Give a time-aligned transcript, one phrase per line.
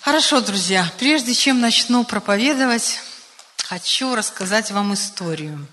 [0.00, 3.00] Хорошо, друзья, прежде чем начну проповедовать,
[3.64, 5.66] хочу рассказать вам историю.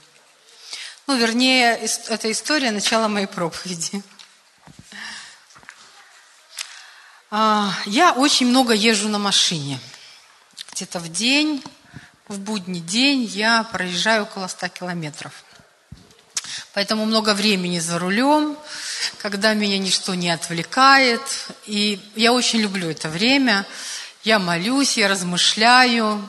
[1.08, 1.78] Ну, вернее,
[2.08, 4.04] это история начала моей проповеди.
[7.32, 9.80] А, я очень много езжу на машине.
[10.72, 11.64] Где-то в день,
[12.28, 15.44] в будний день я проезжаю около 100 километров.
[16.74, 18.58] Поэтому много времени за рулем,
[19.20, 21.22] когда меня ничто не отвлекает.
[21.68, 23.66] И я очень люблю это время.
[24.26, 26.28] Я молюсь, я размышляю,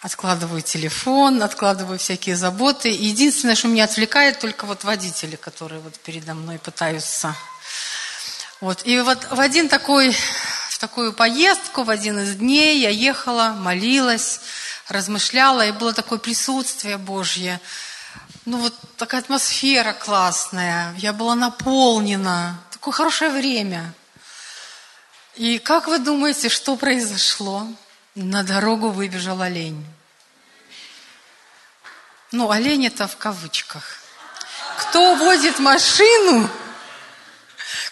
[0.00, 2.88] откладываю телефон, откладываю всякие заботы.
[2.88, 7.36] Единственное, что меня отвлекает, только вот водители, которые вот передо мной пытаются.
[8.62, 8.86] Вот.
[8.86, 10.16] И вот в один такой,
[10.70, 14.40] в такую поездку, в один из дней я ехала, молилась,
[14.88, 17.60] размышляла, и было такое присутствие Божье–
[18.46, 23.92] ну вот такая атмосфера классная, я была наполнена, такое хорошее время.
[25.36, 27.66] И как вы думаете, что произошло?
[28.14, 29.84] На дорогу выбежал олень.
[32.32, 33.84] Ну, олень это в кавычках.
[34.78, 36.48] Кто водит машину,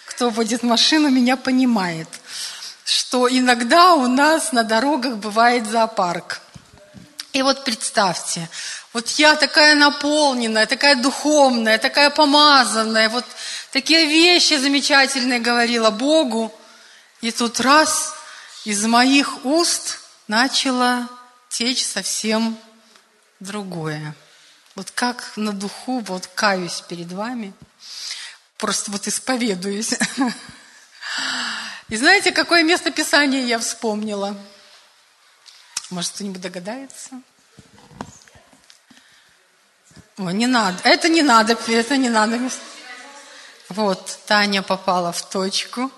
[0.05, 2.07] кто водит машину, меня понимает,
[2.83, 6.41] что иногда у нас на дорогах бывает зоопарк.
[7.31, 8.49] И вот представьте,
[8.91, 13.25] вот я такая наполненная, такая духовная, такая помазанная, вот
[13.71, 16.51] такие вещи замечательные говорила Богу.
[17.21, 18.13] И тут раз
[18.65, 21.07] из моих уст начало
[21.49, 22.57] течь совсем
[23.39, 24.15] другое.
[24.75, 27.53] Вот как на духу, вот каюсь перед вами,
[28.57, 29.93] просто вот исповедуюсь.
[31.87, 34.35] И знаете, какое место Писания я вспомнила?
[35.91, 37.21] Может, кто-нибудь догадается?
[40.17, 40.79] О, не надо.
[40.83, 42.39] Это не надо, это не надо.
[43.69, 45.91] Вот, Таня попала в точку.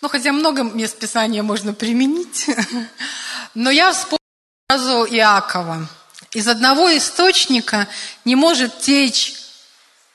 [0.00, 2.46] Ну, хотя много мест Писания можно применить.
[3.54, 4.18] Но я вспомнила
[4.68, 5.88] сразу Иакова.
[6.32, 7.88] Из одного источника
[8.24, 9.34] не может течь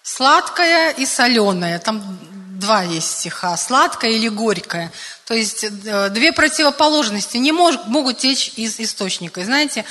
[0.03, 1.79] сладкое и соленое.
[1.79, 2.19] Там
[2.59, 4.91] два есть стиха, сладкое или горькое.
[5.25, 9.41] То есть э, две противоположности не мож, могут течь из источника.
[9.41, 9.85] И знаете,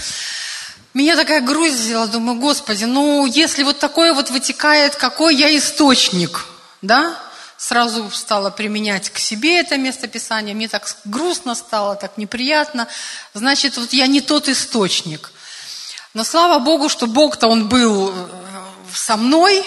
[0.95, 6.47] меня такая грусть взяла, думаю, Господи, ну если вот такое вот вытекает, какой я источник,
[6.83, 7.17] да?
[7.61, 12.89] Сразу стала применять к себе это местописание, мне так грустно стало, так неприятно.
[13.35, 15.31] Значит, вот я не тот источник.
[16.15, 18.29] Но слава Богу, что Бог-то Он был э,
[18.95, 19.63] со мной,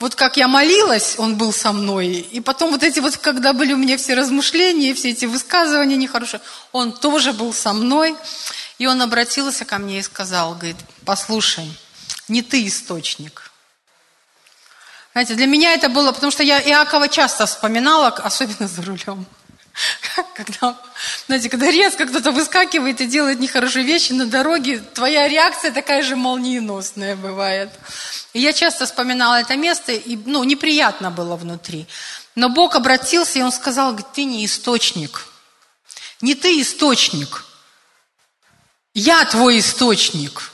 [0.00, 2.08] вот как я молилась, Он был со мной.
[2.08, 6.40] И потом вот эти вот, когда были у меня все размышления, все эти высказывания нехорошие,
[6.72, 8.16] Он тоже был со мной.
[8.78, 11.70] И он обратился ко мне и сказал, говорит, послушай,
[12.26, 13.43] не ты источник.
[15.14, 19.24] Знаете, для меня это было, потому что я Иакова часто вспоминала, особенно за рулем.
[20.34, 20.76] Когда,
[21.26, 26.16] знаете, когда резко кто-то выскакивает и делает нехорошие вещи на дороге, твоя реакция такая же
[26.16, 27.70] молниеносная бывает.
[28.32, 31.86] И я часто вспоминала это место, и ну, неприятно было внутри.
[32.34, 35.26] Но Бог обратился, и Он сказал, ты не источник.
[36.20, 37.44] Не ты источник.
[38.94, 40.50] Я твой источник.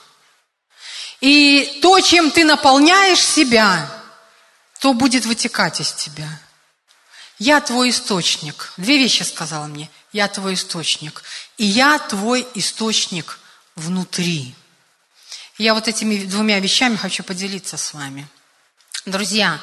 [1.23, 4.00] И то, чем ты наполняешь себя,
[4.81, 6.29] то будет вытекать из тебя.
[7.39, 8.73] Я твой источник.
[8.77, 9.91] Две вещи сказал мне.
[10.13, 11.23] Я твой источник.
[11.59, 13.39] И я твой источник
[13.77, 14.55] внутри.
[15.59, 18.27] Я вот этими двумя вещами хочу поделиться с вами.
[19.05, 19.61] Друзья,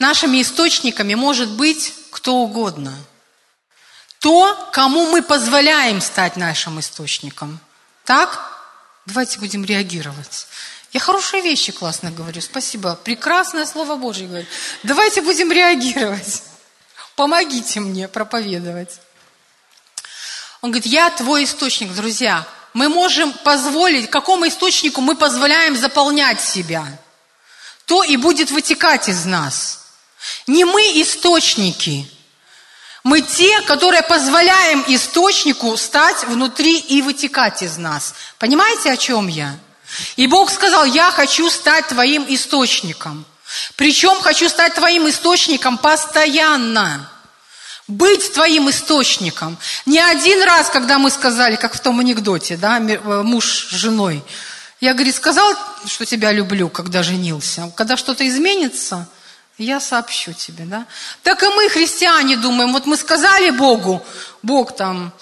[0.00, 2.96] нашими источниками может быть кто угодно.
[4.18, 7.60] То, кому мы позволяем стать нашим источником.
[8.04, 8.52] Так?
[9.06, 10.48] Давайте будем реагировать.
[10.96, 12.94] Я хорошие вещи классно говорю, спасибо.
[13.04, 14.46] Прекрасное Слово Божье говорю.
[14.82, 16.42] Давайте будем реагировать.
[17.16, 18.98] Помогите мне проповедовать.
[20.62, 22.48] Он говорит, я твой источник, друзья.
[22.72, 26.86] Мы можем позволить, какому источнику мы позволяем заполнять себя.
[27.84, 29.88] То и будет вытекать из нас.
[30.46, 32.10] Не мы источники,
[33.04, 38.14] мы те, которые позволяем источнику стать внутри и вытекать из нас.
[38.38, 39.58] Понимаете, о чем я?
[40.16, 43.24] И Бог сказал, я хочу стать твоим источником.
[43.76, 47.10] Причем хочу стать твоим источником постоянно.
[47.88, 49.56] Быть твоим источником.
[49.86, 54.24] Не один раз, когда мы сказали, как в том анекдоте, да, э, муж с женой.
[54.80, 55.54] Я, говорит, сказал,
[55.86, 57.72] что тебя люблю, когда женился.
[57.76, 59.08] Когда что-то изменится,
[59.56, 60.86] я сообщу тебе, да?
[61.22, 64.04] Так и мы, христиане, думаем, вот мы сказали Богу,
[64.42, 65.12] Бог там,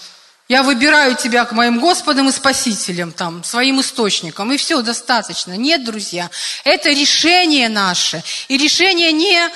[0.49, 5.56] я выбираю тебя к моим Господом и Спасителем, там, своим источником, и все, достаточно.
[5.56, 6.31] Нет, друзья,
[6.64, 8.23] это решение наше.
[8.49, 9.50] И решение не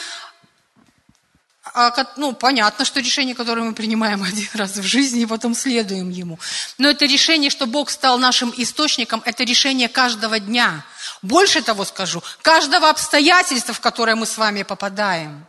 [1.74, 6.10] а, ну, понятно, что решение, которое мы принимаем один раз в жизни, и потом следуем
[6.10, 6.38] ему.
[6.78, 10.84] Но это решение, что Бог стал нашим источником, это решение каждого дня.
[11.22, 15.46] Больше того скажу, каждого обстоятельства, в которое мы с вами попадаем.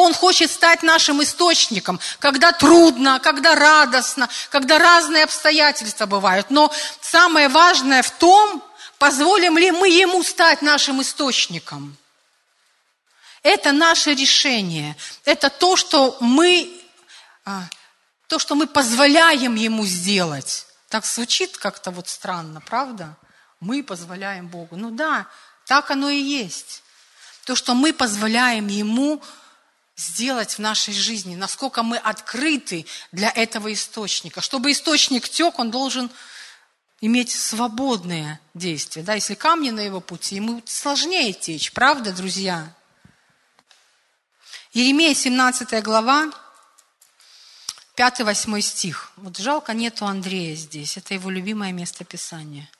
[0.00, 6.50] Он хочет стать нашим источником, когда трудно, когда радостно, когда разные обстоятельства бывают.
[6.50, 8.62] Но самое важное в том,
[8.98, 11.96] позволим ли мы ему стать нашим источником.
[13.42, 14.96] Это наше решение.
[15.24, 16.80] Это то, что мы,
[17.44, 17.64] а,
[18.28, 20.66] то, что мы позволяем ему сделать.
[20.88, 23.16] Так звучит как-то вот странно, правда?
[23.58, 24.76] Мы позволяем Богу.
[24.76, 25.26] Ну да,
[25.66, 26.84] так оно и есть.
[27.44, 29.20] То, что мы позволяем ему
[29.98, 34.40] сделать в нашей жизни, насколько мы открыты для этого источника.
[34.40, 36.08] Чтобы источник тек, он должен
[37.00, 39.04] иметь свободное действие.
[39.04, 39.14] Да?
[39.14, 42.72] Если камни на его пути, ему сложнее течь, правда, друзья?
[44.72, 46.30] Еремея 17 глава,
[47.96, 49.10] 5-8 стих.
[49.16, 52.70] Вот жалко нету Андрея здесь, это его любимое место Писания.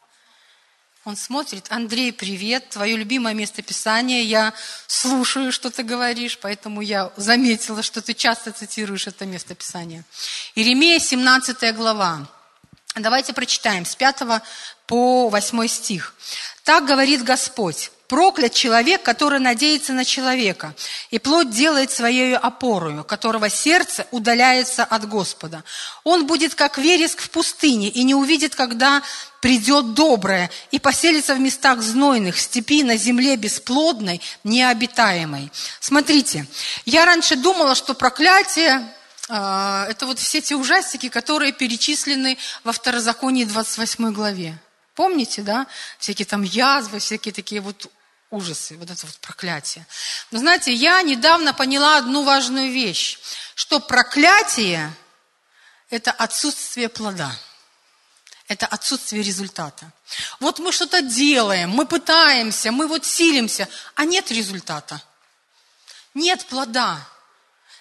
[1.04, 4.52] Он смотрит, Андрей, привет, твое любимое место Писания, я
[4.86, 10.04] слушаю, что ты говоришь, поэтому я заметила, что ты часто цитируешь это место Писания.
[10.54, 12.26] Иеремия, 17 глава.
[12.94, 14.42] Давайте прочитаем с 5
[14.86, 16.14] по 8 стих.
[16.64, 20.74] «Так говорит Господь, Проклят человек, который надеется на человека,
[21.10, 25.62] и плоть делает своей опорою, которого сердце удаляется от Господа.
[26.04, 29.02] Он будет как вереск в пустыне, и не увидит, когда
[29.42, 35.52] придет доброе, и поселится в местах знойных, степи на земле бесплодной, необитаемой.
[35.78, 36.46] Смотрите,
[36.86, 38.88] я раньше думала, что проклятие
[39.28, 44.58] э, это вот все те ужастики, которые перечислены во Второзаконии 28 главе.
[44.94, 45.66] Помните, да?
[45.98, 47.90] Всякие там язвы, всякие такие вот
[48.30, 49.86] ужасы, вот это вот проклятие.
[50.30, 53.18] Но знаете, я недавно поняла одну важную вещь,
[53.54, 54.92] что проклятие–
[55.90, 57.32] это отсутствие плода.
[58.46, 59.92] Это отсутствие результата.
[60.40, 65.02] Вот мы что-то делаем, мы пытаемся, мы вот силимся, а нет результата.
[66.14, 67.06] Нет плода.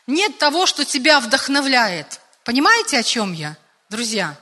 [0.08, 2.20] Нет того, что тебя вдохновляет.
[2.44, 3.58] Понимаете, о чем я,
[3.90, 4.38] друзья?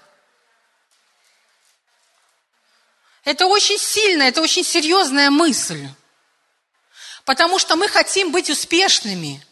[3.25, 5.87] Это очень сильная, это очень серьезная мысль.
[7.25, 9.43] Потому что мы хотим быть успешными.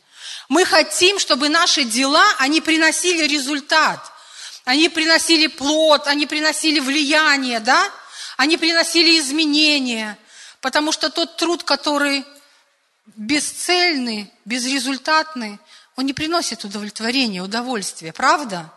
[0.48, 4.12] Мы хотим, чтобы наши дела, они приносили результат.
[4.64, 7.92] Они приносили плод, они приносили влияние, да?
[8.38, 10.18] Они приносили изменения.
[10.62, 12.24] Потому что тот труд, который
[13.16, 15.60] бесцельный, безрезультатный,
[15.96, 18.14] он не приносит удовлетворения, удовольствия.
[18.14, 18.72] Правда?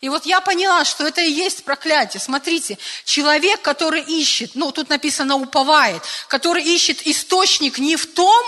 [0.00, 2.20] И вот я поняла, что это и есть проклятие.
[2.20, 8.44] Смотрите, человек, который ищет, ну тут написано уповает, который ищет источник не в том,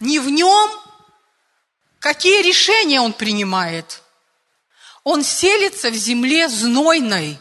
[0.00, 0.70] не в нем,
[2.00, 4.02] какие решения он принимает.
[5.04, 7.38] Он селится в земле знойной,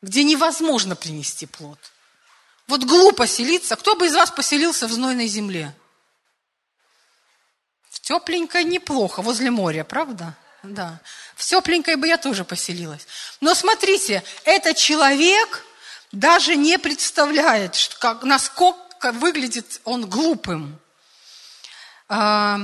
[0.00, 1.78] где невозможно принести плод.
[2.68, 3.74] Вот глупо селиться.
[3.74, 5.74] Кто бы из вас поселился в знойной земле?
[7.90, 10.36] В тепленькой неплохо, возле моря, правда?
[10.64, 10.98] Да.
[11.36, 13.06] В тепленькой бы я тоже поселилась.
[13.40, 15.62] Но смотрите, этот человек
[16.10, 20.78] даже не представляет, как, насколько выглядит он глупым.
[22.08, 22.58] А,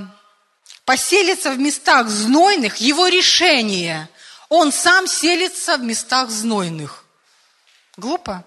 [0.85, 4.08] поселиться в местах знойных, его решение.
[4.49, 7.04] Он сам селится в местах знойных.
[7.97, 8.45] Глупо?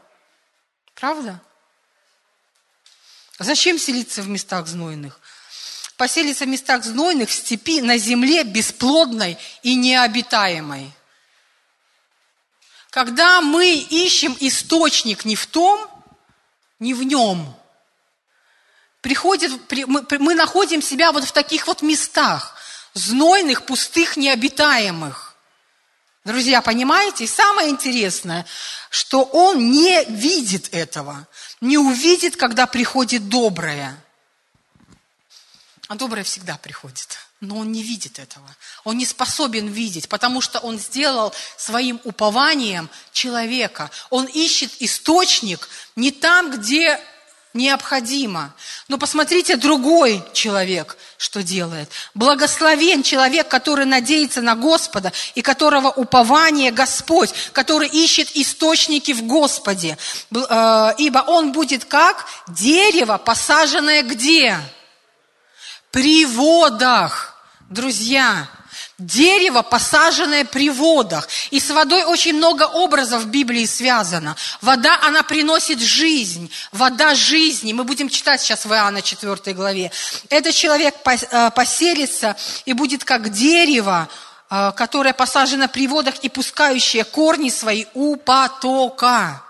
[0.96, 1.40] Правда?
[3.40, 5.20] Зачем селиться в местах знойных?
[6.04, 10.92] Поселится в местах знойных, в степи, на земле бесплодной и необитаемой.
[12.90, 15.80] Когда мы ищем источник не в том,
[16.80, 17.56] не в нем,
[19.00, 19.54] приходит,
[19.88, 22.58] мы, находим себя вот в таких вот местах,
[22.94, 25.38] знойных, пустых, необитаемых.
[26.26, 27.24] Друзья, понимаете?
[27.24, 28.46] И самое интересное,
[28.90, 31.30] что он не видит этого,
[31.62, 34.03] не увидит, когда приходит доброе.
[35.90, 37.18] А доброе всегда приходит.
[37.42, 38.48] Но он не видит этого.
[38.86, 43.92] Он не способен видеть, потому что он сделал своим упованием человека.
[44.10, 47.00] Он ищет источник не там, где
[47.54, 48.54] необходимо.
[48.88, 51.90] Но посмотрите, другой человек что делает.
[52.14, 59.98] Благословен человек, который надеется на Господа и которого упование Господь, который ищет источники в Господе.
[60.32, 64.58] Э, ибо он будет как дерево, посаженное где?
[65.94, 67.36] При водах.
[67.70, 68.48] Друзья,
[68.98, 71.30] дерево, посаженное при водах.
[71.52, 74.36] И с водой очень много образов в Библии связано.
[74.62, 76.52] Вода, она приносит жизнь.
[76.72, 77.74] Вода жизни.
[77.74, 79.92] Мы будем читать сейчас в Иоанна 4 главе.
[80.30, 82.36] Этот человек э, поселится
[82.66, 84.10] и будет как дерево,
[84.50, 89.44] э, которое посажено при водах и пускающее корни свои у потока.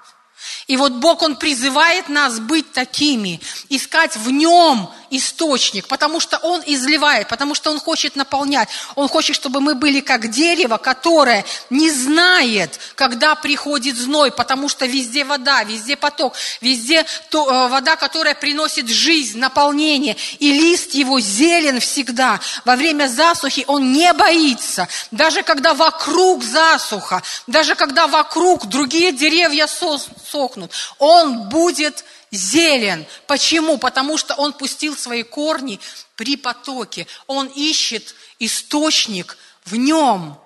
[0.68, 6.62] И вот Бог, Он призывает нас быть такими, искать в Нем источник, потому что Он
[6.66, 8.70] изливает, потому что Он хочет наполнять.
[8.96, 14.86] Он хочет, чтобы мы были как дерево, которое не знает, когда приходит зной, потому что
[14.86, 20.18] везде вода, везде поток, везде то, э, вода, которая приносит жизнь, наполнение.
[20.40, 22.40] И лист его зелен всегда.
[22.66, 24.88] Во время засухи он не боится.
[25.12, 32.04] Даже когда вокруг засуха, даже когда вокруг другие деревья сохнут, он будет
[32.34, 33.06] зелен.
[33.28, 33.78] Почему?
[33.78, 35.80] Потому что он пустил свои корни
[36.16, 37.08] при потоке.
[37.28, 40.38] Он ищет источник в нем.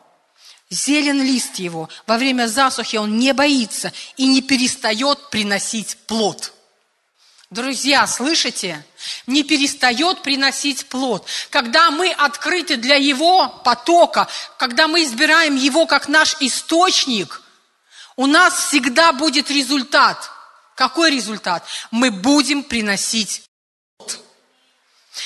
[0.69, 1.89] Зелен лист его.
[2.05, 6.53] Во время засухи он не боится и не перестает приносить плод.
[7.49, 8.85] Друзья, слышите?
[9.25, 11.25] Не перестает приносить плод.
[11.49, 14.27] Когда мы открыты для Его потока,
[14.57, 17.41] когда мы избираем Его как наш источник,
[18.17, 20.31] у нас всегда будет результат–
[20.77, 21.65] какой результат?
[21.89, 23.49] Мы будем приносить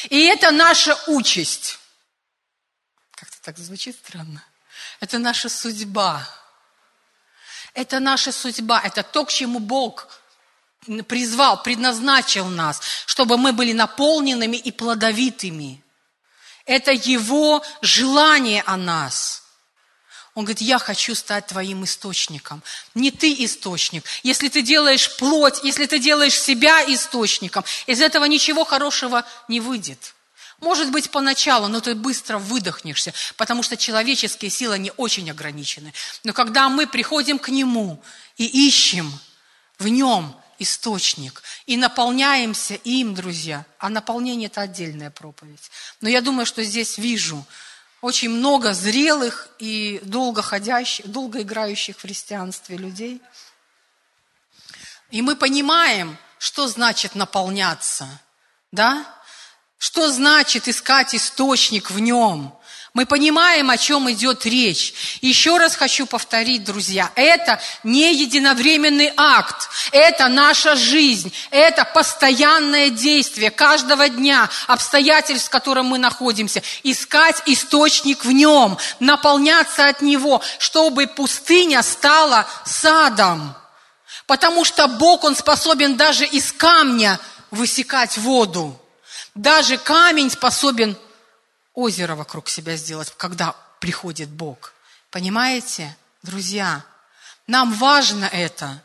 [0.10, 1.77] И это наша участь.
[3.12, 4.41] Как-то так звучит странно.
[5.01, 6.25] Это наша судьба.
[7.74, 8.79] Это наша судьба.
[8.81, 10.08] Это то, к чему Бог
[11.10, 15.84] призвал, предназначил нас, чтобы мы были наполненными и плодовитыми.
[16.65, 19.40] Это Его желание о нас–
[20.33, 22.63] он говорит, я хочу стать твоим источником.
[22.95, 24.05] Не ты источник.
[24.23, 30.13] Если ты делаешь плоть, если ты делаешь себя источником, из этого ничего хорошего не выйдет.
[30.61, 35.91] Может быть, поначалу, но ты быстро выдохнешься, потому что человеческие силы не очень ограничены.
[36.23, 38.01] Но когда мы приходим к Нему
[38.38, 39.11] и ищем
[39.79, 45.71] в Нем источник и наполняемся им, друзья, а наполнение– это отдельная проповедь.
[46.00, 47.45] Но я думаю, что здесь вижу–
[48.01, 53.22] очень много зрелых и долго ходящих, долго играющих в христианстве людей.
[55.12, 58.08] И мы понимаем, что значит наполняться,
[58.72, 59.05] да?
[59.77, 62.58] Что значит искать источник в нем?
[62.93, 64.93] Мы понимаем, о чем идет речь.
[65.21, 73.50] Еще раз хочу повторить, друзья, это не единовременный акт, это наша жизнь, это постоянное действие
[73.50, 76.62] каждого дня, обстоятельств, в котором мы находимся.
[76.83, 83.55] Искать источник в нем, наполняться от него, чтобы пустыня стала садом.
[84.27, 87.21] Потому что Бог, Он способен даже из камня
[87.51, 88.77] высекать воду.
[89.33, 90.98] Даже камень способен
[91.73, 94.73] озеро вокруг себя сделать, когда приходит Бог.
[95.09, 96.83] Понимаете, друзья?
[97.47, 98.81] Нам важно это.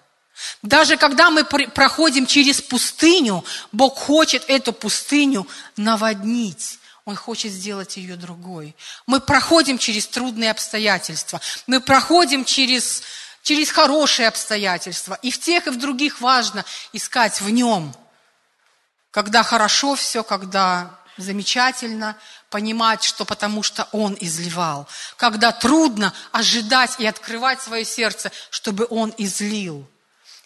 [0.62, 6.78] Даже когда мы проходим через пустыню, Бог хочет эту пустыню наводнить.
[7.04, 8.74] Он хочет сделать ее другой.
[9.06, 11.40] Мы проходим через трудные обстоятельства.
[11.66, 13.02] Мы проходим через,
[13.42, 15.16] через хорошие обстоятельства.
[15.22, 17.94] И в тех, и в других важно искать в нем.
[19.12, 22.16] Когда хорошо все, когда замечательно,
[22.50, 24.88] понимать, что потому что Он изливал.
[25.16, 29.86] Когда трудно ожидать и открывать свое сердце, чтобы Он излил.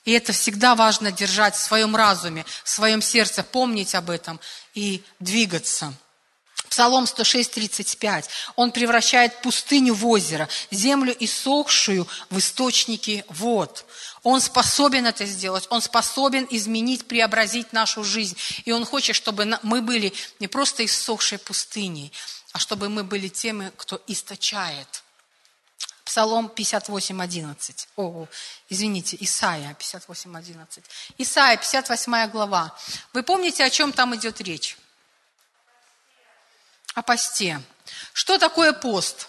[0.04, 4.40] И это всегда важно держать в своем разуме, в своем сердце, помнить об этом
[4.74, 5.92] и двигаться.
[6.70, 8.30] Псалом 106, 35.
[8.54, 13.84] Он превращает пустыню в озеро, землю иссохшую в источники вод.
[14.22, 18.36] Он способен это сделать, Он способен изменить, преобразить нашу жизнь.
[18.64, 22.12] И Он хочет, чтобы мы были не просто иссохшей пустыней,
[22.52, 25.02] а чтобы мы были теми, кто источает.
[26.04, 27.88] Псалом 58, 11.
[27.96, 28.26] О,
[28.68, 30.84] извините, Исаия 58, 11.
[31.18, 32.76] Исаия, 58 глава.
[33.12, 34.76] Вы помните, о чем там идет речь?
[36.94, 37.62] О посте.
[38.12, 39.28] Что такое пост?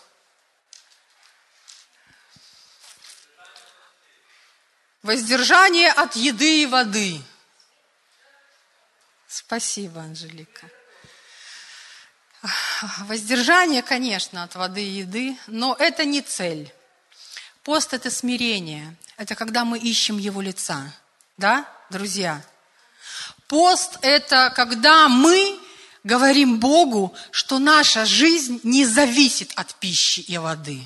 [5.03, 7.21] Воздержание от еды и воды.
[9.27, 10.69] Спасибо, Анжелика.
[12.99, 16.73] Воздержание, конечно, от воды и еды, но это не цель.
[17.63, 18.95] Пост– это смирение.
[19.17, 20.91] Это когда мы ищем Его лица.
[21.37, 22.43] Да, друзья?
[23.47, 25.60] Пост– это когда мы
[26.03, 30.81] говорим Богу, что наша жизнь не зависит от пищи и воды.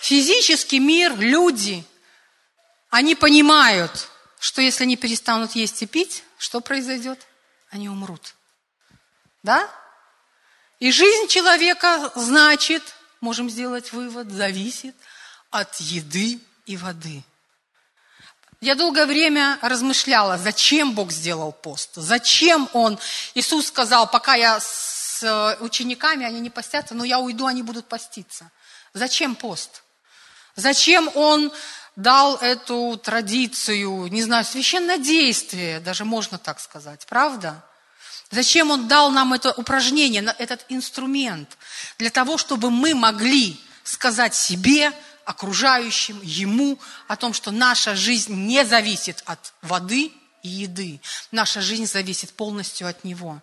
[0.00, 1.84] Физический мир, люди–
[2.94, 4.08] они понимают,
[4.38, 7.26] что если они перестанут есть и пить, что произойдет?
[7.70, 8.36] Они умрут.
[9.42, 9.68] Да?
[10.78, 12.84] И жизнь человека, значит,
[13.20, 14.94] можем сделать вывод, зависит
[15.50, 17.24] от еды и воды.
[18.64, 22.98] Я долгое время размышляла, зачем Бог сделал пост, зачем Он,
[23.34, 27.86] Иисус сказал, пока я с э, учениками, они не постятся, но я уйду, они будут
[27.88, 28.50] поститься.
[28.94, 29.82] Зачем пост?
[30.56, 31.52] Зачем Он
[31.94, 37.62] дал эту традицию, не знаю, священное действие, даже можно так сказать, правда?
[38.30, 41.58] Зачем Он дал нам это упражнение, этот инструмент?
[41.98, 44.90] Для того, чтобы мы могли сказать себе,
[45.24, 46.78] окружающим, ему
[47.08, 50.12] о том, что наша жизнь не зависит от воды
[50.42, 51.00] и еды.
[51.30, 53.40] Наша жизнь зависит полностью от него.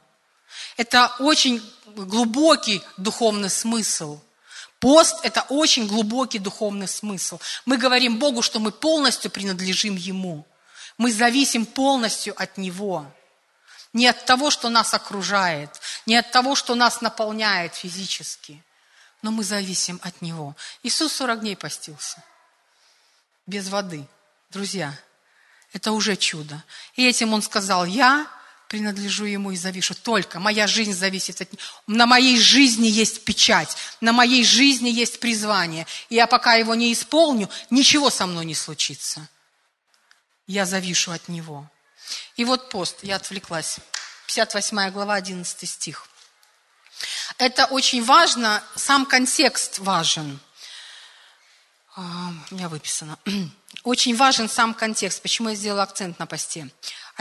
[0.78, 4.20] Это очень глубокий духовный смысл.
[4.80, 7.40] Пост– это очень глубокий духовный смысл.
[7.66, 10.46] Мы говорим Богу, что мы полностью принадлежим Ему.
[10.98, 13.06] Мы зависим полностью от Него.
[13.94, 15.70] Не от того, что нас окружает,
[16.06, 18.64] не от того, что нас наполняет физически–
[19.22, 20.56] но мы зависим от Него.
[20.84, 22.24] Иисус 40 дней постился.
[23.46, 24.08] Без воды.
[24.50, 24.98] Друзья,
[25.74, 26.64] это уже чудо.
[26.96, 28.28] И этим Он сказал, я
[28.68, 29.94] принадлежу Ему и завишу.
[29.94, 31.62] Только моя жизнь зависит от Него.
[31.88, 35.86] На моей жизни есть печать, на моей жизни есть призвание.
[36.10, 39.28] И я пока его не исполню, ничего со мной не случится.
[40.48, 41.70] Я завишу от Него.
[42.36, 43.78] И вот пост, я отвлеклась.
[44.28, 46.08] 58 глава, 11 стих.
[47.38, 50.40] Это очень важно, сам контекст важен.
[51.96, 52.02] А,
[52.50, 53.18] у меня выписано.
[53.84, 55.22] Очень важен сам контекст.
[55.22, 56.70] Почему я сделала акцент на посте?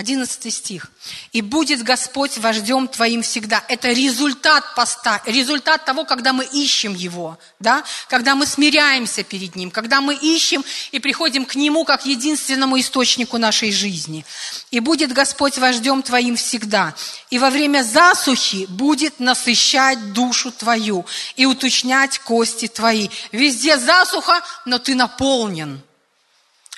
[0.01, 0.87] 11 стих.
[1.33, 3.63] «И будет Господь вождем твоим всегда».
[3.69, 7.85] Это результат поста, результат того, когда мы ищем Его, да?
[8.09, 13.37] когда мы смиряемся перед Ним, когда мы ищем и приходим к Нему как единственному источнику
[13.37, 14.25] нашей жизни.
[14.71, 16.95] «И будет Господь вождем твоим всегда,
[17.29, 21.05] и во время засухи будет насыщать душу твою
[21.37, 23.09] и уточнять кости твои».
[23.33, 25.83] Везде засуха, но ты наполнен.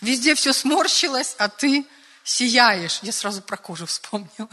[0.00, 1.86] Везде все сморщилось, а ты
[2.24, 3.00] сияешь.
[3.02, 4.48] Я сразу про кожу вспомнила.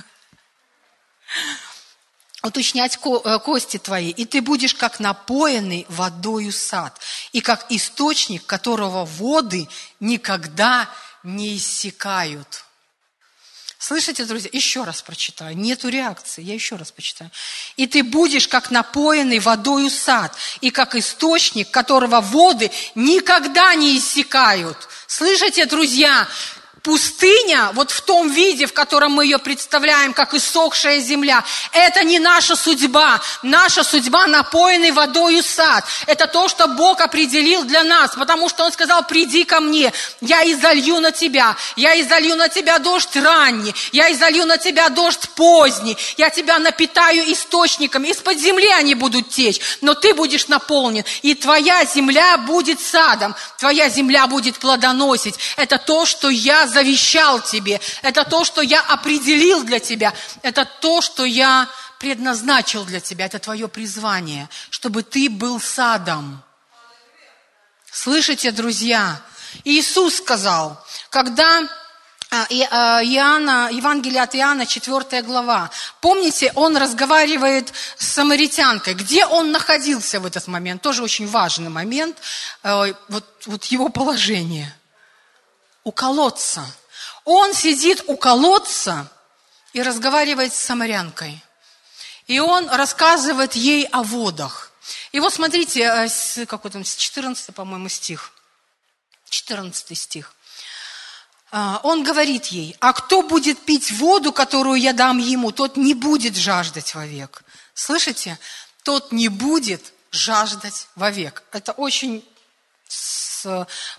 [2.41, 6.97] Уточнять э, кости твои, и ты будешь как напоенный водою сад,
[7.33, 9.67] и как источник, которого воды
[9.99, 10.89] никогда
[11.23, 12.63] не иссякают.
[13.77, 14.49] Слышите, друзья?
[14.51, 15.57] Еще раз прочитаю.
[15.57, 16.43] Нету реакции.
[16.43, 17.31] Я еще раз прочитаю.
[17.77, 24.77] И ты будешь как напоенный водою сад, и как источник, которого воды никогда не иссякают.
[25.07, 26.27] Слышите, друзья?
[26.83, 32.19] Пустыня, вот в том виде, в котором мы ее представляем, как иссохшая земля, это не
[32.19, 33.19] наша судьба.
[33.43, 35.83] Наша судьба напоенный водою сад.
[36.05, 40.49] Это то, что Бог определил для нас, потому что Он сказал, приди ко мне, я
[40.51, 45.97] изолью на тебя, я изолью на тебя дождь ранний, я изолью на тебя дождь поздний,
[46.17, 51.83] я тебя напитаю источником, из-под земли они будут течь, но ты будешь наполнен, и твоя
[51.85, 55.35] земля будет садом, твоя земля будет плодоносить.
[55.57, 61.01] Это то, что я завещал тебе, это то, что я определил для тебя, это то,
[61.01, 61.67] что я
[61.99, 66.41] предназначил для тебя, это твое призвание, чтобы ты был садом.
[67.91, 69.21] Слышите, друзья?
[69.65, 71.67] Иисус сказал, когда
[72.31, 75.71] а, а, Иоанна, Евангелие от Иоанна, 4 глава.
[75.99, 78.93] Помните, он разговаривает с самаритянкой.
[78.93, 80.83] Где он находился в этот момент?
[80.83, 82.17] Тоже очень важный момент,
[82.61, 84.78] э, вот, вот его положение
[85.83, 86.65] у колодца.
[87.25, 89.11] Он сидит у колодца
[89.73, 91.43] и разговаривает с самарянкой.
[92.27, 94.71] И он рассказывает ей о водах.
[95.11, 98.31] И вот смотрите, э, какой там, 14, по-моему, стих.
[99.29, 100.33] 14 стих.
[101.51, 105.93] А, он говорит ей, а кто будет пить воду, которую я дам ему, тот не
[105.93, 107.43] будет жаждать вовек.
[107.73, 108.37] Слышите?
[108.83, 111.43] Тот не будет жаждать вовек.
[111.51, 112.23] Это очень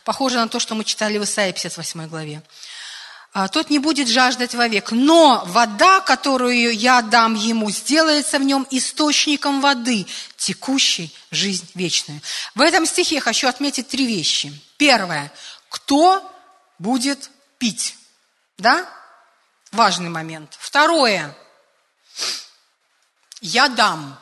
[0.04, 2.42] похоже на то, что мы читали в Исаии 58 главе.
[3.32, 8.66] «А, тот не будет жаждать вовек, но вода, которую я дам ему, сделается в нем
[8.70, 12.20] источником воды, текущей жизнь вечную.
[12.56, 14.52] В этом стихе я хочу отметить три вещи.
[14.78, 15.32] Первое.
[15.68, 16.28] Кто
[16.80, 17.96] будет пить?
[18.58, 18.88] Да?
[19.70, 20.56] Важный момент.
[20.58, 21.36] Второе.
[23.40, 24.18] Я дам.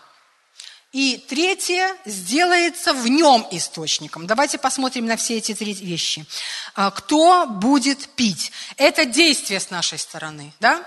[0.99, 4.27] И третье сделается в нем источником.
[4.27, 6.27] Давайте посмотрим на все эти три вещи.
[6.75, 8.51] А, кто будет пить?
[8.77, 10.53] Это действие с нашей стороны.
[10.59, 10.85] Да?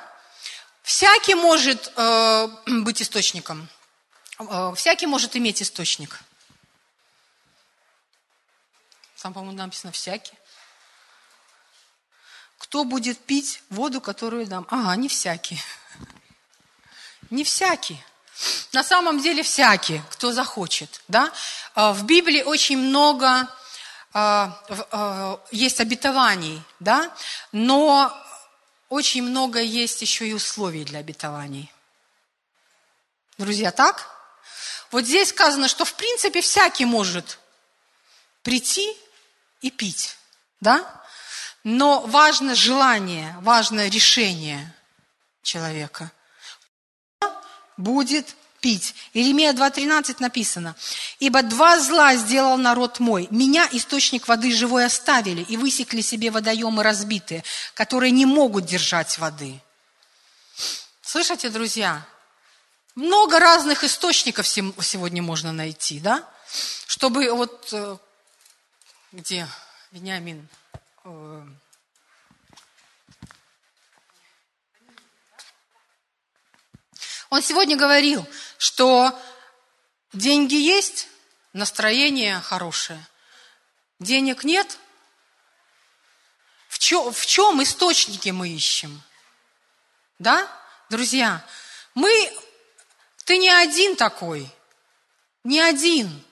[0.84, 2.48] Всякий может э,
[2.84, 3.70] быть источником.
[4.38, 6.20] Э, всякий может иметь источник.
[9.22, 10.34] Там, по-моему, написано «всякий».
[12.58, 14.68] Кто будет пить воду, которую дам?
[14.70, 15.62] Ага, не всякий.
[17.30, 18.04] Не всякий.
[18.74, 21.02] На самом деле всякий, кто захочет.
[21.08, 21.32] Да?
[21.76, 23.48] А, в Библии очень много
[24.14, 24.58] а,
[24.92, 27.12] а, есть обетований, да?
[27.52, 28.14] но
[28.90, 31.72] очень много есть еще и условий для обетований.
[33.38, 34.10] Друзья, так?
[34.92, 37.40] Вот здесь сказано, что в принципе всякий может
[38.44, 38.96] прийти
[39.62, 40.18] и пить,
[40.60, 40.86] да?
[41.64, 44.76] Но важно желание, важно решение
[45.44, 46.12] человека.
[47.82, 48.94] Будет пить.
[49.14, 50.76] Иеремия 2.13 написано.
[51.20, 53.28] «Ибо два зла сделал народ мой.
[53.32, 59.60] Меня, источник воды живой, оставили и высекли себе водоемы разбитые, которые не могут держать воды».
[61.02, 62.06] Слышите, друзья?
[62.94, 66.24] Много разных источников сегодня можно найти, да?
[66.86, 67.70] Чтобы вот...
[67.72, 67.98] Э,
[69.12, 69.48] где?
[69.92, 70.48] Вениамин.
[77.32, 79.18] Он сегодня говорил, что
[80.12, 81.08] деньги есть,
[81.54, 83.02] настроение хорошее.
[84.00, 84.78] Денег нет.
[86.68, 89.02] В чем, в чем источники мы ищем?
[90.20, 90.46] Да,
[90.90, 91.44] друзья?
[91.94, 92.12] Мы,
[93.24, 94.54] ты не один такой,
[95.46, 96.26] не один.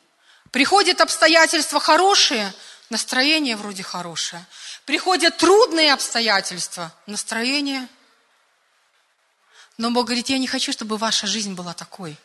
[0.52, 2.54] Приходят обстоятельства хорошие,
[2.90, 4.46] настроение вроде хорошее.
[4.84, 7.88] Приходят трудные обстоятельства, настроение–
[9.80, 12.18] но Бог говорит, я не хочу, чтобы ваша жизнь была такой.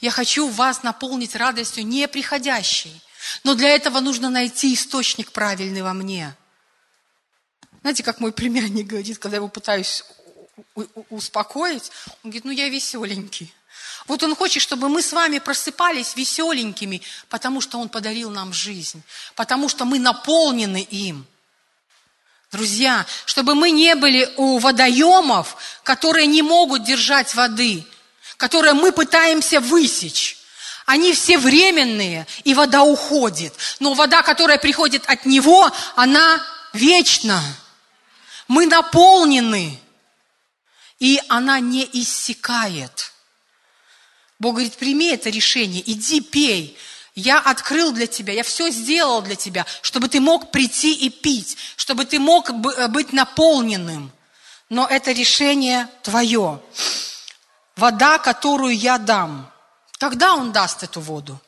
[0.00, 3.02] Я хочу вас наполнить радостью неприходящей.
[3.44, 6.34] Но для этого нужно найти источник правильный во мне.
[7.82, 10.04] Знаете, как мой племянник говорит, когда я его пытаюсь
[11.10, 11.92] успокоить,
[12.24, 13.52] он говорит, ну я веселенький.
[14.06, 19.02] Вот он хочет, чтобы мы с вами просыпались веселенькими, потому что он подарил нам жизнь,
[19.34, 21.26] потому что мы наполнены им.
[22.52, 27.86] Друзья, чтобы мы не были у водоемов, которые не могут держать воды,
[28.36, 30.36] которые мы пытаемся высечь.
[30.84, 33.54] Они все временные, и вода уходит.
[33.80, 37.42] Но вода, которая приходит от Него, она вечна.
[38.48, 39.80] Мы наполнены,
[40.98, 43.12] и она не иссякает.
[44.38, 46.76] Бог говорит, прими это решение, иди пей.
[47.14, 51.58] Я открыл для тебя, я все сделал для тебя, чтобы ты мог прийти и пить,
[51.76, 54.10] чтобы ты мог э, быть наполненным.
[54.70, 56.62] Но это решение твое.
[57.76, 59.52] Вода, которую я дам.
[59.98, 61.38] Когда он даст эту воду?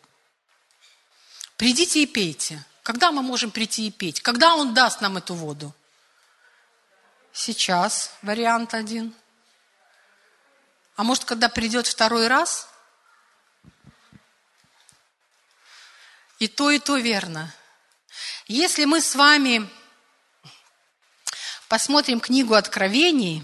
[1.57, 2.63] Придите и пейте.
[2.83, 4.21] Когда мы можем прийти и петь?
[4.21, 5.75] Когда он даст нам эту воду?
[7.33, 9.15] Сейчас вариант один.
[10.97, 12.69] А может, когда придет второй раз–
[16.45, 17.51] И то, и то верно.
[18.49, 19.67] Если мы с вами
[21.69, 23.43] посмотрим книгу Откровений,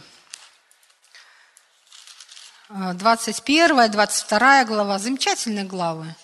[2.69, 6.15] 21, 22 глава, замечательные главы.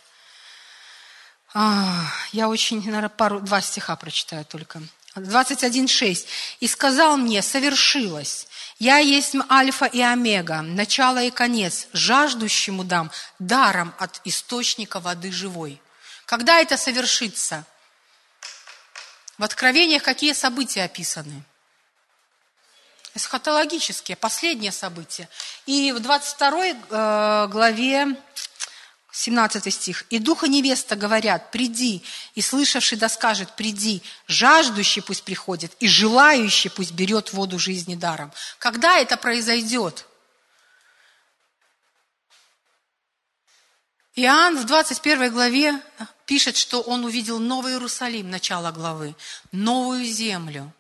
[1.54, 4.82] А, я очень, наверное, пару, два стиха прочитаю только.
[5.14, 6.26] 21.6.
[6.60, 13.94] «И сказал мне, совершилось, я есть альфа и омега, начало и конец, жаждущему дам даром
[13.98, 15.80] от источника воды живой».
[16.26, 17.64] Когда это совершится?
[19.38, 21.42] В Откровениях какие события описаны?
[23.14, 25.28] Эсхатологические, последние события.
[25.64, 28.16] И в 22 э, главе
[29.12, 30.04] 17 стих.
[30.10, 32.02] «И дух и невеста говорят, приди,
[32.34, 38.30] и слышавший да скажет, приди, жаждущий пусть приходит, и желающий пусть берет воду жизни даром».
[38.58, 40.06] Когда это произойдет?
[44.18, 45.78] Иоанн в 21 главе
[46.24, 49.14] пишет, что он увидел Новый Иерусалим, начало главы,
[49.52, 50.72] новую землю.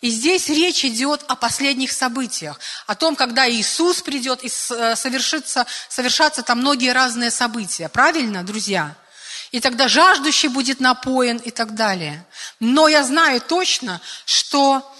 [0.00, 5.66] И здесь речь идет о последних событиях, о том, когда Иисус придет и э, совершится,
[5.88, 7.88] совершатся там многие разные события.
[7.88, 8.94] Правильно, друзья?
[9.50, 12.24] И тогда жаждущий будет напоен и так далее.
[12.60, 14.94] Но я знаю точно, что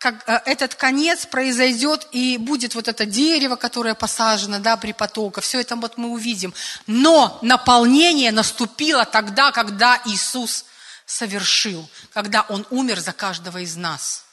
[0.00, 5.44] как э, этот конец произойдет, и будет вот это дерево, которое посажено, да, при потоках,
[5.44, 6.54] все это вот мы увидим.
[6.86, 10.64] Но наполнение наступило тогда, когда Иисус
[11.04, 14.24] совершил, когда Он умер за каждого из нас.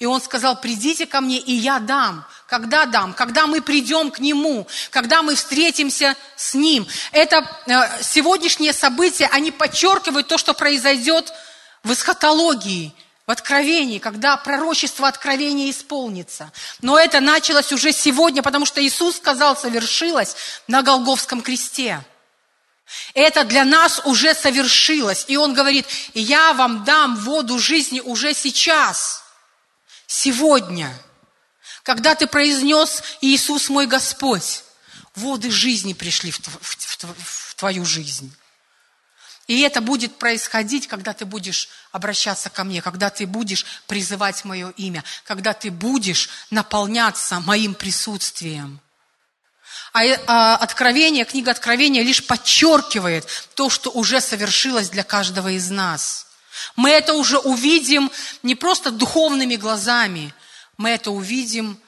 [0.00, 2.26] И Он сказал, придите ко мне, и я дам.
[2.48, 3.14] Когда дам?
[3.14, 6.88] Когда мы придем к Нему, когда мы встретимся с Ним.
[7.12, 11.32] Это э, сегодняшние события, они подчеркивают то, что произойдет
[11.84, 12.92] в эсхатологии–
[13.26, 16.52] в Откровении, когда пророчество Откровения исполнится.
[16.80, 22.04] Но это началось уже сегодня, потому что Иисус сказал, совершилось на Голговском кресте.
[23.14, 25.24] Это для нас уже совершилось.
[25.28, 29.22] И Он говорит, я вам дам воду жизни уже сейчас,
[30.06, 30.92] сегодня.
[31.84, 34.64] Когда ты произнес Иисус мой Господь,
[35.14, 38.34] воды жизни пришли в, твою жизнь.
[39.48, 44.70] И это будет происходить, когда ты будешь обращаться ко мне, когда ты будешь призывать мое
[44.76, 48.80] имя, когда ты будешь наполняться моим присутствием.
[49.92, 56.28] А, а Откровение, книга Откровения лишь подчеркивает то, что уже совершилось для каждого из нас.
[56.76, 60.32] Мы это уже увидим не просто духовными глазами,
[60.76, 61.78] мы это увидим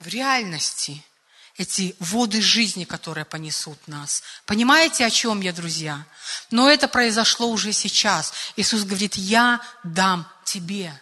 [0.00, 1.04] в реальности–
[1.56, 4.22] эти воды жизни, которые понесут нас.
[4.46, 6.04] Понимаете, о чем я, друзья?
[6.50, 8.32] Но это произошло уже сейчас.
[8.56, 10.98] Иисус говорит, я дам тебе.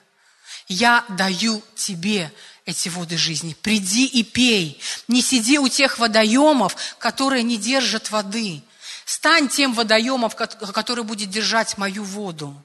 [0.67, 2.33] Я даю тебе
[2.65, 3.55] эти воды жизни.
[3.55, 4.81] Приди и пей.
[5.09, 8.63] Не сиди у тех водоемов, которые не держат воды.
[9.05, 12.61] Стань тем водоемом, который будет держать мою воду,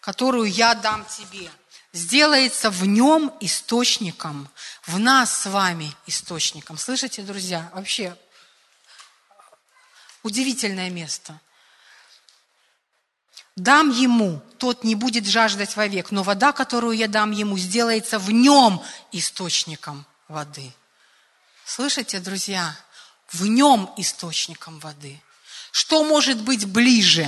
[0.00, 1.50] которую я дам тебе
[1.96, 4.48] сделается в нем источником,
[4.86, 6.76] в нас с вами источником.
[6.78, 7.70] Слышите, друзья?
[7.74, 8.16] Вообще
[10.22, 11.40] удивительное место.
[13.56, 18.30] Дам ему, тот не будет жаждать вовек, но вода, которую я дам ему, сделается в
[18.30, 18.82] нем
[19.12, 20.72] источником воды.
[21.64, 22.76] Слышите, друзья?
[23.30, 25.22] В нем источником воды.
[25.72, 27.26] Что может быть ближе?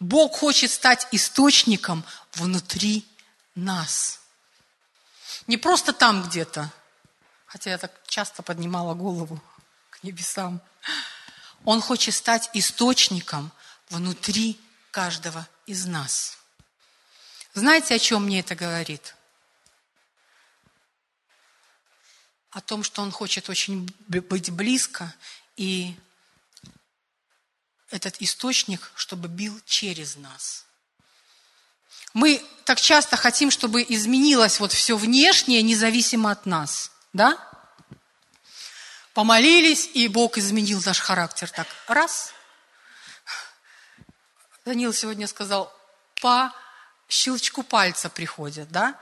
[0.00, 2.02] Бог хочет стать источником
[2.34, 3.06] внутри
[3.54, 4.20] нас.
[5.46, 6.72] Не просто там где-то,
[7.46, 9.42] хотя я так часто поднимала голову
[9.90, 10.60] к небесам.
[11.64, 13.52] Он хочет стать источником
[13.88, 14.60] внутри
[14.90, 16.38] каждого из нас.
[17.54, 19.14] Знаете, о чем мне это говорит?
[22.50, 25.14] О том, что он хочет очень быть близко,
[25.56, 25.96] и
[27.90, 30.66] этот источник, чтобы бил через нас–
[32.14, 36.90] мы так часто хотим, чтобы изменилось вот все внешнее, независимо от нас.
[37.12, 37.38] Да?
[39.14, 41.50] Помолились, и Бог изменил наш характер.
[41.50, 42.32] Так, раз.
[44.64, 45.74] Данил сегодня сказал,
[46.20, 46.52] по
[47.08, 48.98] щелчку пальца приходят, да?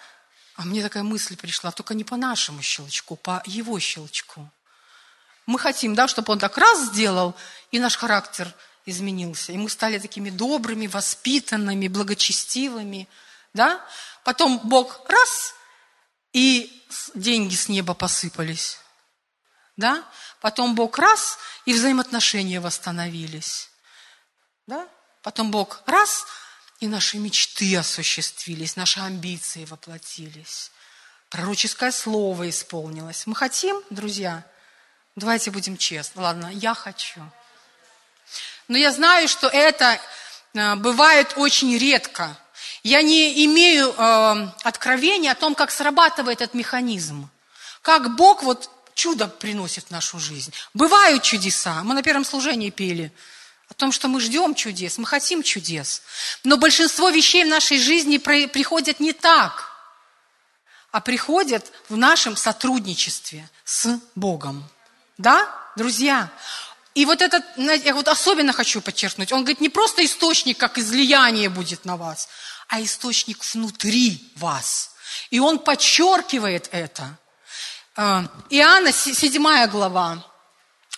[0.57, 4.51] А мне такая мысль пришла, только не по нашему щелчку, по его щелчку.
[5.47, 7.35] Мы хотим, да, чтобы он так раз сделал,
[7.71, 8.53] и наш характер–
[8.91, 9.53] изменился.
[9.53, 13.09] И мы стали такими добрыми, воспитанными, благочестивыми.
[13.55, 13.85] Да?
[14.25, 15.55] Потом Бог раз,
[16.33, 18.79] и деньги с неба посыпались.
[19.77, 20.05] Да?
[20.41, 23.71] Потом Бог раз, и взаимоотношения восстановились.
[24.67, 24.89] Да?
[25.23, 26.27] Потом Бог раз,
[26.81, 30.71] и наши мечты осуществились, наши амбиции воплотились.
[31.29, 33.27] Пророческое слово исполнилось.
[33.27, 34.45] Мы хотим, друзья?
[35.17, 36.23] Давайте будем честны.
[36.23, 37.21] Ладно, я хочу.
[38.71, 40.01] Но я знаю, что это
[40.55, 42.39] э, бывает очень редко.
[42.85, 47.29] Я не имею э, откровения о том, как срабатывает этот механизм.
[47.83, 50.53] Как Бог вот чудо приносит в нашу жизнь.
[50.73, 51.83] Бывают чудеса.
[51.83, 53.11] Мы на первом служении пели
[53.69, 56.03] о том, что мы ждем чудес, мы хотим чудес.
[56.45, 59.69] Но большинство вещей в нашей жизни приходят не так,
[60.93, 64.63] а приходят в нашем сотрудничестве с Богом.
[65.19, 66.31] Да, друзья?
[66.95, 71.49] И вот этот, я вот особенно хочу подчеркнуть, он говорит, не просто источник, как излияние
[71.49, 72.29] будет на вас,
[72.69, 74.91] а источник внутри вас.
[75.31, 77.17] И он подчеркивает это.
[77.97, 80.25] А, Иоанна, 7 глава,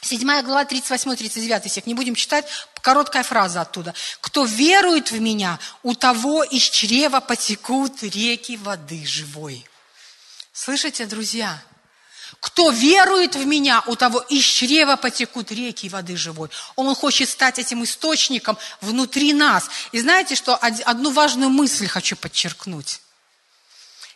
[0.00, 2.46] 7 глава, 38-39 стих, не будем читать,
[2.80, 3.94] короткая фраза оттуда.
[4.20, 9.66] «Кто верует в меня, у того из чрева потекут реки воды живой».
[10.52, 11.62] Слышите, друзья?
[12.40, 16.50] Кто верует в меня, у того из чрева потекут реки воды живой.
[16.76, 19.68] Он хочет стать этим источником внутри нас.
[19.92, 23.00] И знаете, что одну важную мысль хочу подчеркнуть.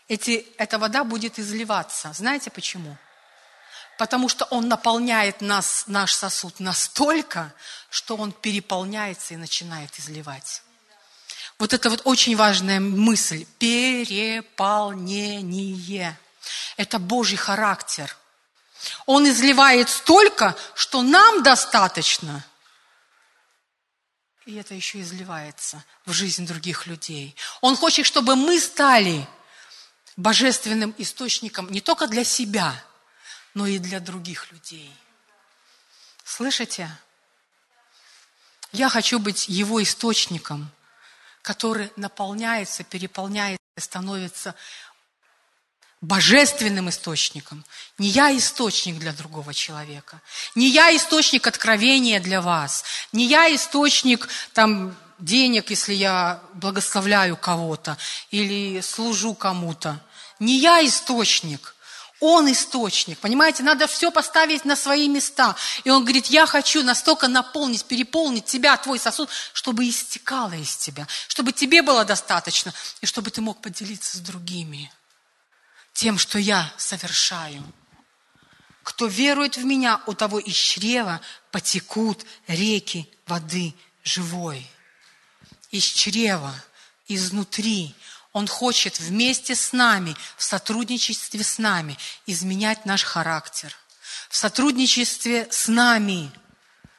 [0.09, 2.13] Эти, эта вода будет изливаться.
[2.13, 2.97] Знаете почему?
[3.99, 7.55] Потому что он наполняет нас, наш сосуд настолько,
[7.91, 10.63] что он переполняется и начинает изливать.
[11.59, 13.47] Вот это вот очень важная мысль.
[13.59, 16.19] Переполнение.
[16.77, 18.17] Это Божий характер.
[19.07, 22.45] Он изливает столько, что нам достаточно.
[24.45, 27.35] И это еще изливается в жизнь других людей.
[27.61, 29.27] Он хочет, чтобы мы стали
[30.17, 32.85] божественным источником не только для себя,
[33.55, 34.95] но и для других людей.
[36.25, 36.91] Слышите?
[38.73, 40.71] Я хочу быть его источником,
[41.43, 44.55] который наполняется, переполняется, становится
[46.01, 47.65] божественным источником.
[47.99, 50.21] Не я источник для другого человека.
[50.55, 52.85] Не я источник откровения для вас.
[53.13, 57.97] Не я источник там, денег, если я благословляю кого-то
[58.31, 60.01] или служу кому-то.
[60.39, 61.75] Не я источник.
[62.21, 63.63] Он источник, понимаете?
[63.63, 65.55] Надо все поставить на свои места.
[65.85, 71.07] И он говорит, я хочу настолько наполнить, переполнить тебя, твой сосуд, чтобы истекало из тебя,
[71.29, 74.91] чтобы тебе было достаточно, и чтобы ты мог поделиться с другими
[75.97, 77.65] тем, что я совершаю.
[78.83, 84.65] Кто верует в меня, у того из чрева потекут реки воды живой.
[85.71, 86.55] Из чрева,
[87.09, 87.95] изнутри–
[88.37, 93.75] он хочет вместе с нами, в сотрудничестве с нами, изменять наш характер.
[94.29, 96.31] В сотрудничестве с нами.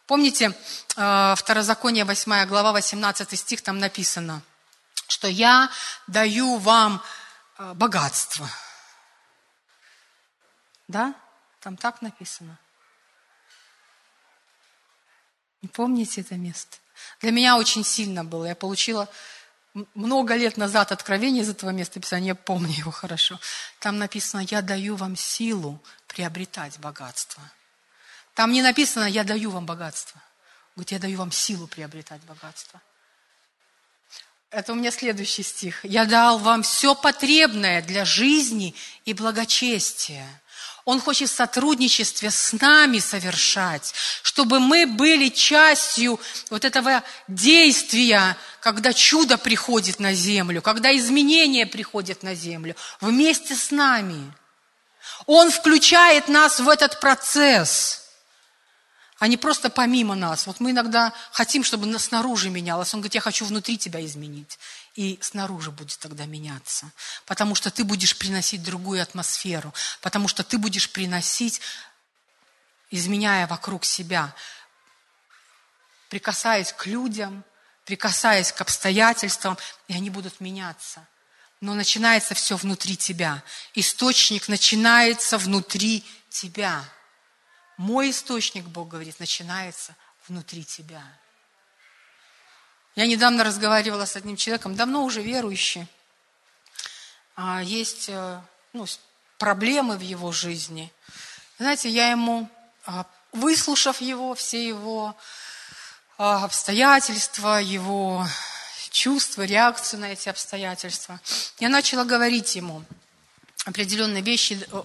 [0.07, 0.57] Помните,
[0.95, 4.41] э, Второзаконие 8 глава, 18 стих, там написано,
[5.07, 5.69] что я
[6.07, 7.03] даю вам
[7.60, 8.49] э, богатство.
[10.88, 11.15] Да?
[11.60, 12.58] Там так написано.
[15.73, 16.78] Помните это место?
[17.19, 18.45] Для меня очень сильно было.
[18.45, 19.10] Я получила
[19.93, 23.39] много лет назад откровение из этого места Писания, я помню его хорошо.
[23.80, 27.43] Там написано, я даю вам силу приобретать богатство.
[28.34, 30.21] Там не написано, я даю вам богатство.
[30.76, 32.82] Говорит, я даю вам силу приобретать богатство.
[34.50, 35.84] Это у меня следующий стих.
[35.84, 40.26] Я дал вам все потребное для жизни и благочестия.
[40.88, 46.17] Он хочет в сотрудничестве с нами совершать, чтобы мы были частью
[46.50, 53.69] вот этого действия, когда чудо приходит на землю, когда изменения приходят на землю, вместе с
[53.69, 54.32] нами.
[55.26, 58.06] Он включает нас в этот процесс–
[59.19, 60.45] а не просто помимо нас.
[60.45, 62.93] Вот мы иногда хотим, чтобы снаружи менялось.
[62.93, 64.60] Он говорит, я хочу внутри тебя изменить.
[64.95, 66.91] И снаружи будет тогда меняться.
[67.25, 69.73] Потому что ты будешь приносить другую атмосферу.
[70.01, 71.62] Потому что ты будешь приносить,
[72.91, 74.36] изменяя вокруг себя,
[76.10, 77.43] прикасаясь к людям,
[77.86, 81.08] прикасаясь к обстоятельствам, и они будут меняться.
[81.60, 83.41] Но начинается все внутри тебя.
[83.73, 86.86] Источник начинается внутри тебя.
[87.77, 89.95] Мой источник, Бог говорит, начинается
[90.27, 91.03] внутри тебя.
[92.95, 95.87] Я недавно разговаривала с одним человеком, давно уже верующий.
[97.35, 98.41] А, есть э,
[98.73, 98.87] ну,
[99.37, 100.91] проблемы в его жизни.
[101.59, 102.49] Знаете, я ему,
[102.87, 105.15] а, выслушав его, все его
[106.17, 108.25] а, обстоятельства, его
[108.89, 111.19] чувства, реакцию на эти обстоятельства,
[111.59, 112.83] я начала говорить ему–
[113.67, 114.84] определенные вещи, э,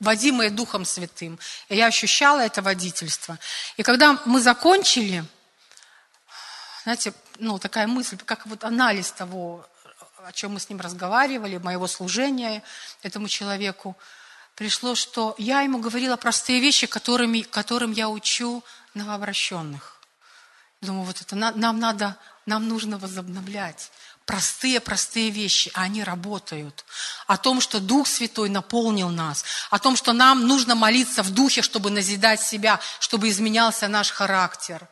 [0.00, 1.38] водимые Духом Святым.
[1.68, 3.38] Я ощущала это водительство.
[3.76, 5.24] И когда мы закончили,
[6.82, 9.64] знаете, ну, такая мысль, как вот анализ того,
[10.26, 12.62] о чем мы с ним разговаривали, моего служения
[13.02, 13.96] этому человеку,
[14.56, 20.00] пришло, что я ему говорила простые вещи, которыми, которым я учу новообращенных.
[20.80, 23.92] Думаю, вот это нам надо, нам нужно возобновлять
[24.26, 26.84] простые-простые вещи, а они работают.
[27.26, 31.62] О том, что Дух Святой наполнил нас, о том, что нам нужно молиться в Духе,
[31.62, 34.86] чтобы назидать себя, чтобы изменялся наш характер.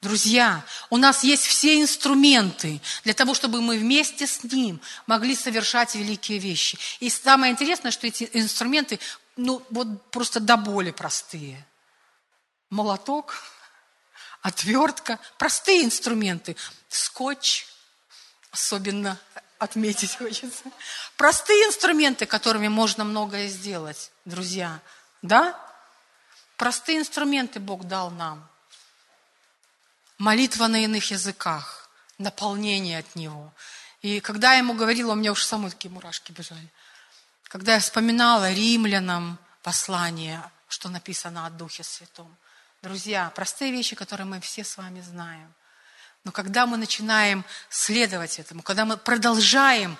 [0.00, 5.94] Друзья, у нас есть все инструменты для того, чтобы мы вместе с Ним могли совершать
[5.94, 6.78] великие вещи.
[7.00, 8.98] И самое интересное, что эти инструменты,
[9.36, 11.66] ну, вот просто до боли простые.
[12.70, 13.42] Молоток,
[14.40, 16.56] отвертка, простые инструменты,
[16.88, 17.66] скотч,
[18.50, 19.18] особенно
[19.58, 20.64] отметить хочется.
[21.16, 24.80] Простые инструменты, которыми можно многое сделать, друзья.
[25.22, 25.58] Да?
[26.56, 28.46] Простые инструменты Бог дал нам.
[30.18, 33.52] Молитва на иных языках, наполнение от Него.
[34.02, 36.68] И когда я ему говорила, у меня уж самой такие мурашки бежали.
[37.44, 42.34] Когда я вспоминала римлянам послание, что написано о Духе Святом.
[42.82, 45.52] Друзья, простые вещи, которые мы все с вами знаем.
[46.24, 49.96] Но когда мы начинаем следовать этому, когда мы продолжаем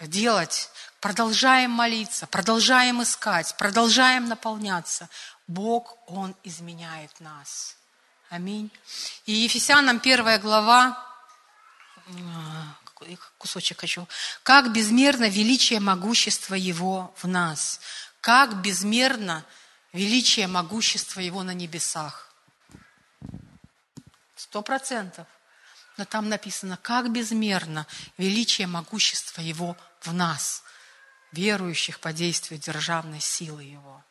[0.00, 5.08] делать, продолжаем молиться, продолжаем искать, продолжаем наполняться,
[5.46, 7.76] Бог, Он изменяет нас.
[8.30, 8.70] Аминь.
[9.26, 11.06] И Ефесянам первая глава,
[13.38, 14.08] кусочек хочу.
[14.42, 17.80] Как безмерно величие могущества Его в нас.
[18.20, 19.44] Как безмерно
[19.92, 22.32] величие могущества Его на небесах.
[24.36, 25.26] Сто процентов
[26.00, 27.86] но там написано, как безмерно
[28.16, 30.62] величие могущества Его в нас,
[31.30, 34.02] верующих по действию державной силы Его.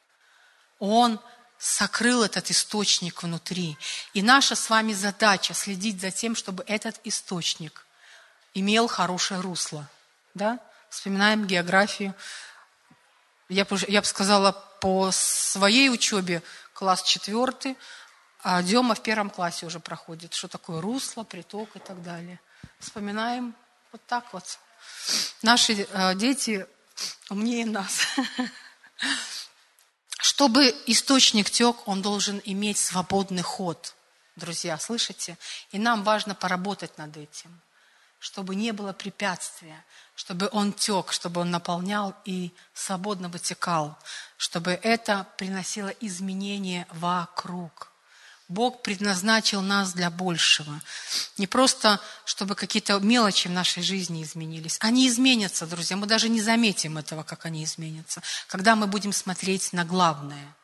[0.78, 1.20] Он
[1.58, 3.76] сокрыл этот источник внутри.
[4.14, 7.88] И наша с вами задача следить за тем, чтобы этот источник
[8.54, 9.90] имел хорошее русло.
[10.36, 10.60] Да?
[10.92, 12.14] Вспоминаем географию.
[13.50, 16.44] Я бы, я бы сказала, по своей учебе
[16.76, 17.76] класс четвертый,
[18.42, 22.40] а Дема в первом классе уже проходит, что такое русло, приток и так далее.
[22.80, 23.54] Вспоминаем
[23.92, 24.60] вот так вот.
[25.42, 26.66] Наши э, дети
[27.30, 28.02] умнее нас.
[30.20, 33.96] Чтобы источник тек, он должен иметь свободный ход.
[34.36, 35.38] Друзья, слышите?
[35.72, 37.60] И нам важно поработать над этим,
[38.20, 39.84] чтобы не было препятствия,
[40.16, 43.98] чтобы он тек, чтобы он наполнял и свободно вытекал,
[44.38, 47.89] чтобы это приносило изменения вокруг.
[48.50, 50.82] Бог предназначил нас для большего.
[51.38, 54.78] Не просто, чтобы какие-то мелочи в нашей жизни изменились.
[54.82, 55.96] Они изменятся, друзья.
[55.96, 58.24] Мы даже не заметим этого, как они изменятся.
[58.48, 60.56] Когда мы будем смотреть на главное.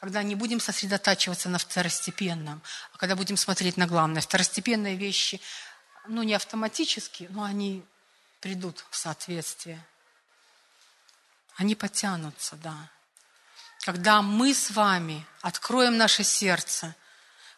[0.00, 2.60] Когда не будем сосредотачиваться на второстепенном,
[2.92, 4.20] а когда будем смотреть на главное.
[4.20, 5.40] Второстепенные вещи,
[6.08, 7.84] ну, не автоматически, но они
[8.40, 9.80] придут в соответствие.
[11.54, 12.90] Они потянутся, да.
[13.84, 16.96] Когда мы с вами откроем наше сердце,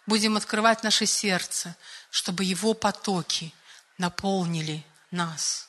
[0.06, 1.76] будем открывать наше сердце,
[2.10, 3.52] чтобы его потоки
[3.98, 5.68] наполнили нас.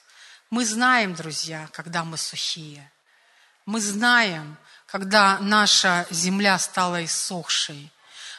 [0.50, 2.90] Мы знаем, друзья, когда мы сухие.
[3.66, 7.92] Мы знаем, когда наша земля стала иссохшей.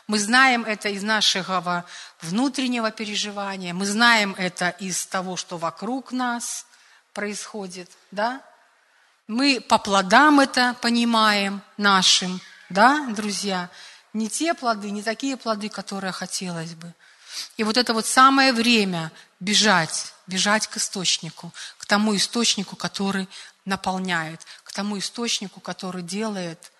[0.06, 1.84] Мы знаем это из нашего
[2.22, 6.64] внутреннего переживания, мы знаем это из того, что вокруг нас
[7.12, 8.40] происходит, да?
[9.26, 12.40] Мы по плодам это понимаем нашим,
[12.70, 13.68] да, друзья?
[14.18, 16.92] Не те плоды, не такие плоды, которые хотелось бы.
[17.56, 23.28] И вот это вот самое время бежать, бежать к источнику, к тому источнику, который
[23.64, 26.72] наполняет, к тому источнику, который делает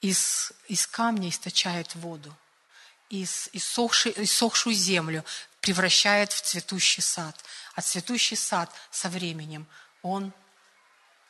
[0.00, 2.34] из, из камня, источает воду,
[3.10, 5.26] из иссохшей, иссохшую землю
[5.60, 7.36] превращает в цветущий сад.
[7.74, 9.66] А цветущий сад со временем,
[10.00, 10.32] он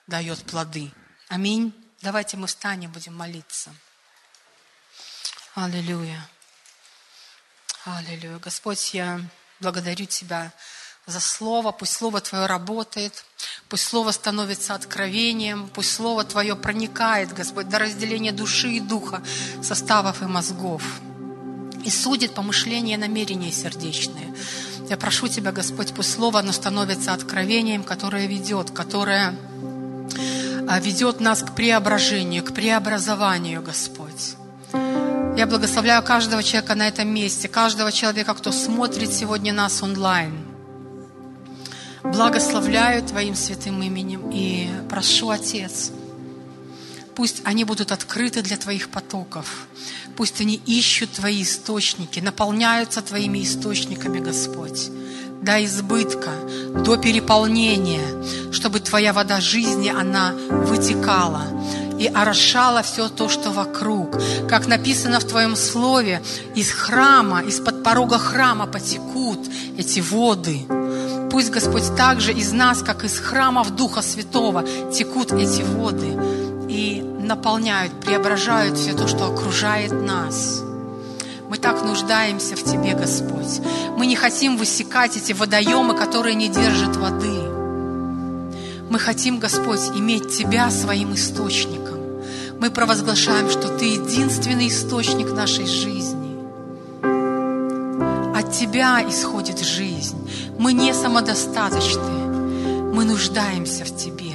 [0.07, 0.93] дает плоды.
[1.27, 1.73] Аминь.
[2.01, 3.75] Давайте мы встанем, будем молиться.
[5.61, 6.25] Аллилуйя.
[7.85, 8.39] Аллилуйя.
[8.39, 9.21] Господь, я
[9.59, 10.53] благодарю Тебя
[11.05, 11.73] за Слово.
[11.73, 13.25] Пусть Слово Твое работает.
[13.69, 15.69] Пусть Слово становится откровением.
[15.75, 19.21] Пусть Слово Твое проникает, Господь, до разделения души и духа,
[19.61, 20.85] составов и мозгов.
[21.85, 24.33] И судит помышления и намерения сердечные.
[24.89, 29.35] Я прошу Тебя, Господь, пусть Слово, оно становится откровением, которое ведет, которое
[30.69, 34.37] а, ведет нас к преображению, к преобразованию, Господь.
[35.39, 40.33] Я благословляю каждого человека на этом месте, каждого человека, кто смотрит сегодня нас онлайн.
[42.03, 45.93] Благословляю Твоим святым именем и прошу, Отец,
[47.15, 49.69] пусть они будут открыты для Твоих потоков.
[50.17, 54.91] Пусть они ищут Твои источники, наполняются Твоими источниками, Господь.
[55.41, 56.33] До избытка,
[56.85, 61.45] до переполнения, чтобы Твоя вода жизни, она вытекала
[61.99, 64.17] и орошала все то, что вокруг.
[64.49, 66.23] Как написано в Твоем Слове,
[66.55, 69.41] из храма, из-под порога храма потекут
[69.77, 70.67] эти воды.
[71.31, 76.17] Пусть, Господь, также из нас, как из храмов Духа Святого, текут эти воды
[76.69, 80.63] и наполняют, преображают все то, что окружает нас.
[81.49, 83.61] Мы так нуждаемся в Тебе, Господь.
[83.97, 87.48] Мы не хотим высекать эти водоемы, которые не держат воды.
[88.91, 92.23] Мы хотим, Господь, иметь Тебя своим источником.
[92.59, 96.39] Мы провозглашаем, что Ты единственный источник нашей жизни.
[98.35, 100.17] От Тебя исходит жизнь.
[100.59, 102.95] Мы не самодостаточны.
[102.95, 104.33] Мы нуждаемся в Тебе.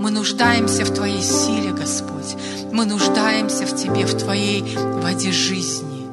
[0.00, 2.34] Мы нуждаемся в Твоей силе, Господь.
[2.72, 6.04] Мы нуждаемся в Тебе, в Твоей воде жизни.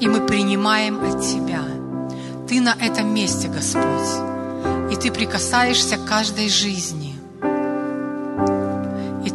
[0.00, 1.64] И мы принимаем от Тебя.
[2.46, 4.92] Ты на этом месте, Господь.
[4.92, 7.11] И Ты прикасаешься к каждой жизни.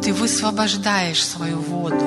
[0.08, 2.02] Ты высвобождаешь свою воду.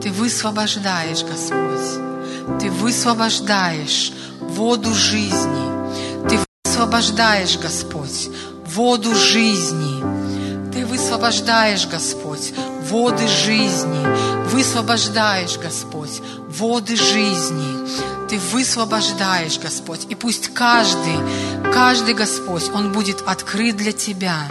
[0.00, 2.60] Ты высвобождаешь, Господь.
[2.60, 6.28] Ты высвобождаешь воду жизни.
[6.28, 8.28] Ты высвобождаешь, Господь,
[8.66, 10.00] воду жизни.
[10.72, 12.52] Ты высвобождаешь, Господь,
[12.88, 14.06] воды жизни.
[14.50, 18.28] Высвобождаешь, Господь, воды жизни.
[18.28, 20.06] Ты высвобождаешь, Господь.
[20.08, 21.18] И пусть каждый,
[21.74, 24.46] каждый, Господь, он будет открыт для Тебя,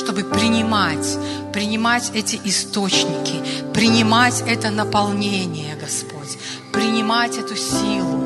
[0.00, 1.18] чтобы принимать,
[1.52, 3.42] принимать эти источники,
[3.74, 6.38] принимать это наполнение, Господь,
[6.72, 8.24] принимать эту силу.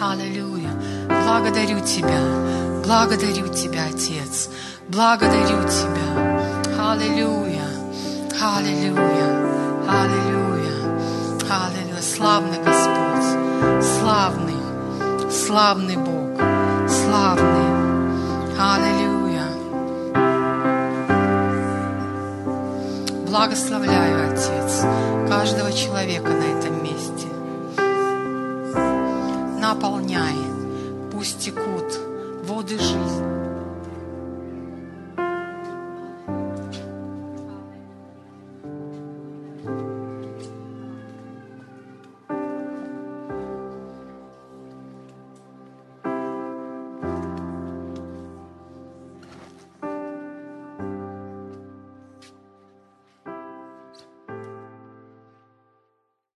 [0.00, 0.72] Аллилуйя.
[1.06, 2.20] Благодарю Тебя.
[2.84, 4.48] Благодарю Тебя, Отец.
[4.88, 6.90] Благодарю Тебя.
[6.90, 7.68] Аллилуйя.
[8.40, 9.28] Аллилуйя.
[9.88, 10.78] Аллилуйя.
[11.48, 12.02] Аллилуйя.
[12.02, 13.84] Славный Господь.
[13.98, 15.30] Славный.
[15.30, 16.40] Славный Бог.
[16.88, 17.68] Славный.
[18.58, 19.07] Аллилуйя.
[23.28, 24.86] Благословляю, Отец,
[25.28, 27.26] каждого человека на этом месте.
[29.60, 30.34] Наполняй.
[31.12, 32.00] Пусть текут
[32.44, 33.37] воды жизни.